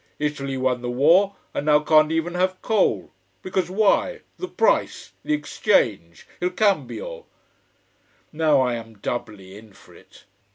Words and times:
Italy 0.17 0.57
won 0.57 0.81
the 0.81 0.89
war 0.89 1.35
and 1.53 1.67
now 1.67 1.79
can't 1.79 2.11
even 2.11 2.33
have 2.33 2.59
coal. 2.63 3.11
Because 3.43 3.69
why! 3.69 4.21
The 4.39 4.47
price. 4.47 5.11
The 5.23 5.33
exchange! 5.35 6.25
Il 6.41 6.49
cambio. 6.49 7.27
Now 8.33 8.61
I 8.61 8.73
am 8.73 8.97
doubly 8.97 9.55
in 9.55 9.73
for 9.73 9.93
it. 9.93 10.23